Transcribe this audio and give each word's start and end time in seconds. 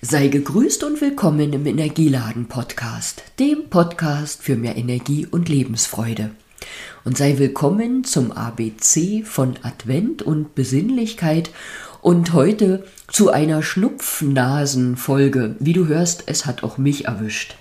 Sei 0.00 0.28
gegrüßt 0.28 0.84
und 0.84 1.00
willkommen 1.00 1.52
im 1.52 1.66
Energieladen 1.66 2.46
Podcast, 2.46 3.24
dem 3.40 3.68
Podcast 3.68 4.40
für 4.44 4.54
mehr 4.54 4.76
Energie 4.76 5.26
und 5.28 5.48
Lebensfreude. 5.48 6.30
Und 7.04 7.18
sei 7.18 7.36
willkommen 7.38 8.04
zum 8.04 8.30
ABC 8.30 9.24
von 9.24 9.56
Advent 9.62 10.22
und 10.22 10.54
Besinnlichkeit 10.54 11.50
und 12.00 12.32
heute 12.32 12.84
zu 13.08 13.30
einer 13.30 13.60
Schnupfnasenfolge. 13.60 15.56
Wie 15.58 15.72
du 15.72 15.88
hörst, 15.88 16.22
es 16.26 16.46
hat 16.46 16.62
auch 16.62 16.78
mich 16.78 17.06
erwischt. 17.06 17.56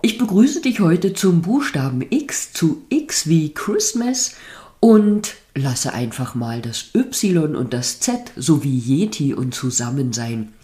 Ich 0.00 0.16
begrüße 0.16 0.62
dich 0.62 0.80
heute 0.80 1.12
zum 1.12 1.42
Buchstaben 1.42 2.06
X, 2.08 2.54
zu 2.54 2.86
X 2.88 3.28
wie 3.28 3.52
Christmas 3.52 4.34
und 4.80 5.34
lasse 5.54 5.92
einfach 5.92 6.34
mal 6.34 6.62
das 6.62 6.86
Y 6.94 7.54
und 7.54 7.74
das 7.74 8.00
Z 8.00 8.32
sowie 8.34 8.78
Yeti 8.78 9.34
und 9.34 9.54
Zusammensein 9.54 10.54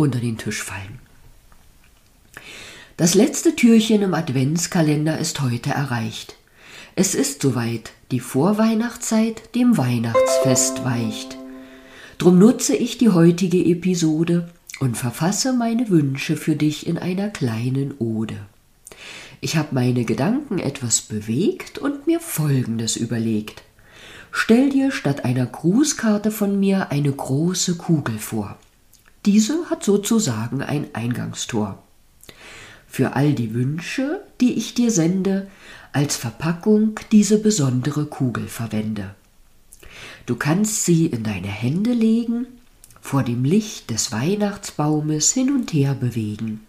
unter 0.00 0.18
den 0.18 0.38
Tisch 0.38 0.62
fallen. 0.62 0.98
Das 2.96 3.14
letzte 3.14 3.56
Türchen 3.56 4.02
im 4.02 4.14
Adventskalender 4.14 5.18
ist 5.18 5.40
heute 5.40 5.70
erreicht. 5.70 6.36
Es 6.96 7.14
ist 7.14 7.40
soweit, 7.40 7.92
die 8.10 8.20
Vorweihnachtszeit 8.20 9.54
dem 9.54 9.78
Weihnachtsfest 9.78 10.84
weicht. 10.84 11.38
Drum 12.18 12.38
nutze 12.38 12.76
ich 12.76 12.98
die 12.98 13.08
heutige 13.08 13.64
Episode 13.64 14.50
und 14.80 14.96
verfasse 14.96 15.52
meine 15.52 15.88
Wünsche 15.88 16.36
für 16.36 16.56
dich 16.56 16.86
in 16.86 16.98
einer 16.98 17.28
kleinen 17.28 17.94
Ode. 17.98 18.36
Ich 19.40 19.56
habe 19.56 19.68
meine 19.74 20.04
Gedanken 20.04 20.58
etwas 20.58 21.00
bewegt 21.00 21.78
und 21.78 22.06
mir 22.06 22.20
Folgendes 22.20 22.96
überlegt. 22.96 23.62
Stell 24.32 24.68
dir 24.68 24.90
statt 24.90 25.24
einer 25.24 25.46
Grußkarte 25.46 26.30
von 26.30 26.60
mir 26.60 26.90
eine 26.90 27.10
große 27.10 27.76
Kugel 27.76 28.18
vor. 28.18 28.58
Diese 29.26 29.68
hat 29.68 29.84
sozusagen 29.84 30.62
ein 30.62 30.94
Eingangstor. 30.94 31.82
Für 32.88 33.14
all 33.14 33.34
die 33.34 33.54
Wünsche, 33.54 34.22
die 34.40 34.54
ich 34.54 34.74
dir 34.74 34.90
sende, 34.90 35.48
als 35.92 36.16
Verpackung 36.16 36.98
diese 37.12 37.38
besondere 37.38 38.06
Kugel 38.06 38.48
verwende. 38.48 39.14
Du 40.26 40.36
kannst 40.36 40.84
sie 40.84 41.06
in 41.06 41.22
deine 41.22 41.48
Hände 41.48 41.92
legen, 41.92 42.46
vor 43.00 43.22
dem 43.22 43.44
Licht 43.44 43.90
des 43.90 44.12
Weihnachtsbaumes 44.12 45.32
hin 45.32 45.50
und 45.50 45.72
her 45.72 45.94
bewegen. 45.94 46.66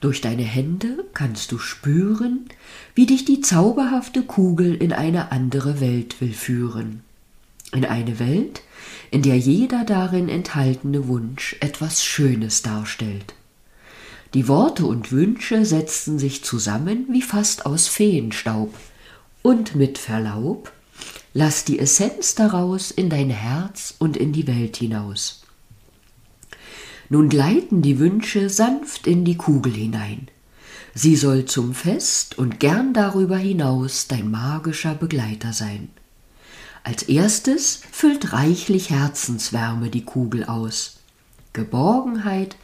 Durch 0.00 0.20
deine 0.20 0.42
Hände 0.42 1.04
kannst 1.14 1.52
du 1.52 1.58
spüren, 1.58 2.46
wie 2.94 3.06
dich 3.06 3.24
die 3.24 3.40
zauberhafte 3.40 4.22
Kugel 4.22 4.74
in 4.74 4.92
eine 4.92 5.32
andere 5.32 5.80
Welt 5.80 6.20
will 6.20 6.32
führen. 6.32 7.02
In 7.74 7.84
eine 7.84 8.20
Welt, 8.20 8.62
in 9.10 9.22
der 9.22 9.36
jeder 9.36 9.84
darin 9.84 10.28
enthaltene 10.28 11.08
Wunsch 11.08 11.56
etwas 11.58 12.04
Schönes 12.04 12.62
darstellt. 12.62 13.34
Die 14.32 14.46
Worte 14.46 14.86
und 14.86 15.10
Wünsche 15.10 15.64
setzten 15.64 16.20
sich 16.20 16.44
zusammen 16.44 17.06
wie 17.10 17.22
fast 17.22 17.66
aus 17.66 17.88
Feenstaub. 17.88 18.72
Und 19.42 19.74
mit 19.74 19.98
Verlaub, 19.98 20.72
lass 21.32 21.64
die 21.64 21.80
Essenz 21.80 22.36
daraus 22.36 22.92
in 22.92 23.10
dein 23.10 23.30
Herz 23.30 23.94
und 23.98 24.16
in 24.16 24.32
die 24.32 24.46
Welt 24.46 24.76
hinaus. 24.76 25.42
Nun 27.08 27.28
gleiten 27.28 27.82
die 27.82 27.98
Wünsche 27.98 28.50
sanft 28.50 29.08
in 29.08 29.24
die 29.24 29.36
Kugel 29.36 29.72
hinein. 29.72 30.28
Sie 30.94 31.16
soll 31.16 31.44
zum 31.44 31.74
Fest 31.74 32.38
und 32.38 32.60
gern 32.60 32.94
darüber 32.94 33.36
hinaus 33.36 34.06
dein 34.06 34.30
magischer 34.30 34.94
Begleiter 34.94 35.52
sein. 35.52 35.88
Als 36.84 37.02
erstes 37.04 37.80
füllt 37.90 38.34
reichlich 38.34 38.90
Herzenswärme 38.90 39.88
die 39.88 40.04
Kugel 40.04 40.44
aus. 40.44 40.98
Geborgenheit, 41.54 42.56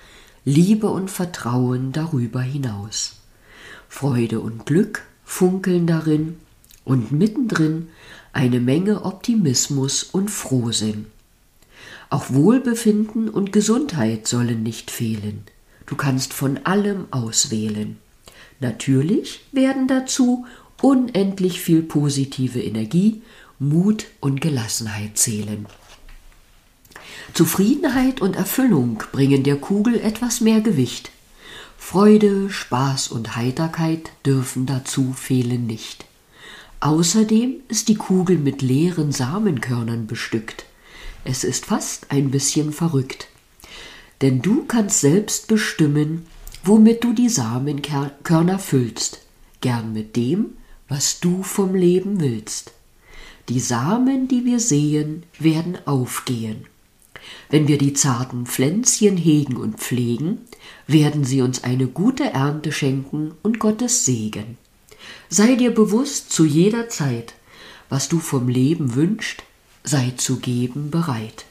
Liebe 0.45 0.89
und 0.89 1.11
Vertrauen 1.11 1.93
darüber 1.93 2.43
hinaus. 2.43 3.17
Freude 3.89 4.41
und 4.41 4.67
Glück 4.67 5.03
funkeln 5.25 5.87
darin 5.87 6.37
und 6.85 7.13
mittendrin 7.13 7.89
eine 8.35 8.61
Menge 8.61 9.07
Optimismus 9.07 10.03
und 10.03 10.31
Frohsinn. 10.31 11.07
Auch 12.11 12.29
Wohlbefinden 12.29 13.31
und 13.31 13.53
Gesundheit 13.53 14.27
sollen 14.29 14.63
nicht 14.63 14.91
fehlen. 14.91 15.45
Du 15.87 15.97
kannst 15.97 16.35
von 16.35 16.59
allem 16.65 17.07
auswählen. 17.11 17.97
Natürlich 18.61 19.41
werden 19.53 19.89
dazu 19.89 20.45
unendlich 20.83 21.61
viel 21.61 21.83
positive 21.83 22.61
Energie 22.63 23.23
Mut 23.59 24.07
und 24.21 24.41
Gelassenheit 24.41 25.19
zählen. 25.19 25.67
Zufriedenheit 27.35 28.21
und 28.21 28.35
Erfüllung 28.35 29.03
bringen 29.13 29.43
der 29.43 29.57
Kugel 29.57 30.01
etwas 30.01 30.41
mehr 30.41 30.61
Gewicht. 30.61 31.11
Freude, 31.77 32.51
Spaß 32.51 33.09
und 33.09 33.37
Heiterkeit 33.37 34.11
dürfen 34.25 34.67
dazu 34.67 35.13
fehlen 35.13 35.67
nicht. 35.67 36.05
Außerdem 36.81 37.57
ist 37.69 37.89
die 37.89 37.97
Kugel 37.97 38.39
mit 38.39 38.63
leeren 38.63 39.13
Samenkörnern 39.13 40.07
bestückt. 40.07 40.65
Es 41.25 41.45
ist 41.45 41.67
fast 41.67 42.11
ein 42.11 42.31
bisschen 42.31 42.73
verrückt. 42.73 43.29
Denn 44.23 44.41
du 44.41 44.65
kannst 44.65 45.01
selbst 45.01 45.49
bestimmen, 45.49 46.27
womit 46.65 47.05
du 47.05 47.13
die 47.13 47.29
Samenkörner 47.29 48.59
füllst, 48.59 49.21
gern 49.61 49.93
mit 49.93 50.17
dem, 50.17 50.55
was 50.91 51.21
du 51.21 51.43
vom 51.45 51.75
Leben 51.75 52.21
willst. 52.21 52.73
Die 53.49 53.61
Samen, 53.61 54.29
die 54.29 54.45
wir 54.45 54.61
sehen, 54.61 55.23
werden 55.39 55.79
aufgehen. 55.87 56.67
Wenn 57.49 57.69
wir 57.69 57.79
die 57.79 57.95
zarten 57.95 58.45
Pflänzchen 58.45 59.17
hegen 59.17 59.57
und 59.57 59.79
pflegen, 59.79 60.43
werden 60.89 61.25
sie 61.25 61.43
uns 61.43 61.63
eine 61.63 61.87
gute 61.87 62.25
Ernte 62.25 62.73
schenken 62.73 63.33
und 63.43 63.61
Gottes 63.61 64.05
Segen. 64.05 64.59
Sei 65.29 65.55
dir 65.55 65.73
bewusst 65.73 66.33
zu 66.33 66.45
jeder 66.45 66.89
Zeit, 66.89 67.35
was 67.89 68.09
du 68.09 68.19
vom 68.19 68.49
Leben 68.49 68.97
wünscht, 68.97 69.45
sei 69.85 70.13
zu 70.17 70.39
geben 70.41 70.91
bereit. 70.91 71.47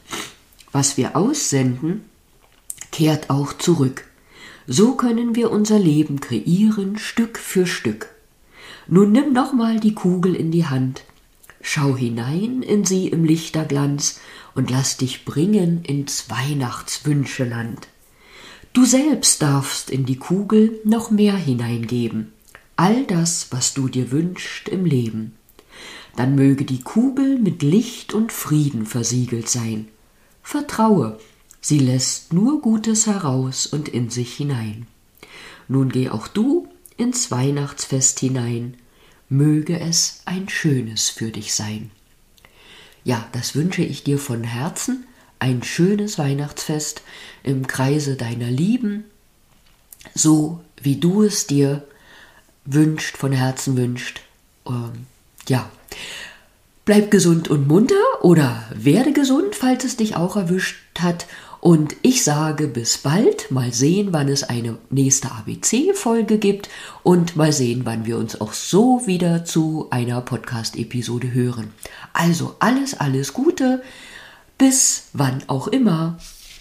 Was 0.73 0.97
wir 0.97 1.15
aussenden, 1.15 2.03
kehrt 2.91 3.29
auch 3.29 3.53
zurück. 3.53 4.03
So 4.67 4.95
können 4.95 5.35
wir 5.35 5.49
unser 5.49 5.79
Leben 5.79 6.19
kreieren, 6.19 6.97
Stück 6.97 7.37
für 7.39 7.65
Stück. 7.65 8.09
Nun 8.89 9.11
nimm 9.11 9.33
nochmal 9.33 9.79
die 9.79 9.93
Kugel 9.93 10.35
in 10.35 10.51
die 10.51 10.65
Hand 10.65 11.03
Schau 11.61 11.97
hinein 11.97 12.61
in 12.61 12.85
sie 12.85 13.07
im 13.07 13.25
Lichterglanz 13.25 14.19
und 14.55 14.69
lass 14.69 14.97
dich 14.97 15.25
bringen 15.25 15.83
ins 15.83 16.29
Weihnachtswünscheland. 16.29 17.87
Du 18.71 18.85
selbst 18.85 19.41
darfst 19.41 19.89
in 19.89 20.05
die 20.05 20.15
Kugel 20.15 20.79
noch 20.85 21.11
mehr 21.11 21.35
hineingeben, 21.35 22.31
all 22.75 23.05
das, 23.05 23.47
was 23.51 23.73
du 23.73 23.89
dir 23.89 24.11
wünschst 24.11 24.69
im 24.69 24.85
Leben. 24.85 25.33
Dann 26.15 26.35
möge 26.35 26.65
die 26.65 26.81
Kugel 26.81 27.37
mit 27.39 27.61
Licht 27.61 28.13
und 28.13 28.31
Frieden 28.31 28.85
versiegelt 28.85 29.49
sein. 29.49 29.89
Vertraue, 30.43 31.19
sie 31.61 31.79
lässt 31.79 32.31
nur 32.31 32.61
Gutes 32.61 33.05
heraus 33.05 33.67
und 33.67 33.89
in 33.89 34.09
sich 34.09 34.33
hinein. 34.33 34.87
Nun 35.67 35.89
geh 35.89 36.09
auch 36.09 36.27
du 36.27 36.67
ins 36.99 37.31
Weihnachtsfest 37.31 38.19
hinein 38.19 38.75
möge 39.29 39.79
es 39.79 40.21
ein 40.25 40.49
schönes 40.49 41.09
für 41.09 41.31
dich 41.31 41.53
sein. 41.53 41.91
Ja, 43.03 43.27
das 43.31 43.55
wünsche 43.55 43.83
ich 43.83 44.03
dir 44.03 44.19
von 44.19 44.43
Herzen, 44.43 45.05
ein 45.39 45.63
schönes 45.63 46.17
Weihnachtsfest 46.17 47.01
im 47.43 47.67
Kreise 47.67 48.15
deiner 48.17 48.49
Lieben, 48.49 49.05
so 50.13 50.61
wie 50.81 50.97
du 50.97 51.23
es 51.23 51.47
dir 51.47 51.87
wünscht, 52.65 53.15
von 53.15 53.31
Herzen 53.31 53.77
wünscht. 53.77 54.21
Ähm, 54.67 55.05
ja, 55.47 55.71
bleib 56.89 57.11
gesund 57.11 57.49
und 57.49 57.67
munter 57.67 57.93
oder 58.21 58.63
werde 58.73 59.13
gesund, 59.13 59.53
falls 59.53 59.83
es 59.83 59.95
dich 59.95 60.15
auch 60.15 60.35
erwischt 60.35 60.75
hat 60.97 61.27
und 61.61 61.95
ich 62.01 62.23
sage 62.23 62.67
bis 62.67 62.97
bald. 62.97 63.51
Mal 63.51 63.71
sehen, 63.71 64.07
wann 64.09 64.27
es 64.27 64.43
eine 64.43 64.79
nächste 64.89 65.31
ABC-Folge 65.31 66.39
gibt 66.39 66.67
und 67.03 67.35
mal 67.35 67.53
sehen, 67.53 67.81
wann 67.83 68.07
wir 68.07 68.17
uns 68.17 68.41
auch 68.41 68.53
so 68.53 69.05
wieder 69.05 69.45
zu 69.45 69.85
einer 69.91 70.19
Podcast-Episode 70.21 71.31
hören. 71.31 71.73
Also 72.11 72.55
alles, 72.57 72.99
alles 72.99 73.33
Gute. 73.33 73.83
Bis 74.57 75.09
wann 75.13 75.43
auch 75.45 75.67
immer. 75.67 76.17